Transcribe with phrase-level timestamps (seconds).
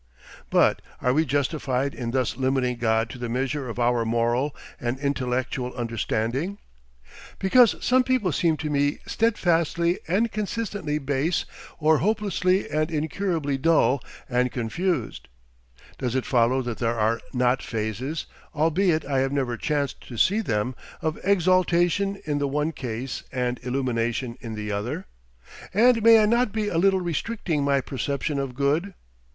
[0.49, 4.97] But are we justified in thus limiting God to the measure of our moral and
[4.97, 6.57] intellectual understandings?
[7.37, 11.45] Because some people seem to me steadfastly and consistently base
[11.77, 15.27] or hopelessly and incurably dull and confused,
[15.99, 18.25] does it follow that there are not phases,
[18.55, 20.73] albeit I have never chanced to see them,
[21.03, 25.05] of exaltation in the one case and illumination in the other?
[25.75, 28.95] And may I not be a little restricting my perception of Good?